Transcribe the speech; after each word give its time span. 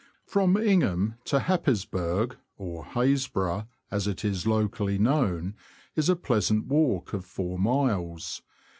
From 0.25 0.57
Ingham 0.57 1.13
to 1.25 1.37
Happisburgh, 1.41 2.35
or 2.57 2.83
Hasbro', 2.85 3.67
as 3.91 4.07
it 4.07 4.25
is 4.25 4.47
locally 4.47 4.97
known, 4.97 5.53
is 5.95 6.09
a 6.09 6.15
pleasant 6.15 6.65
walk 6.65 7.13
of 7.13 7.23
four 7.23 7.59
miles. 7.59 8.41